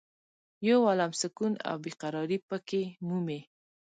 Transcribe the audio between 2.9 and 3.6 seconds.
مومې.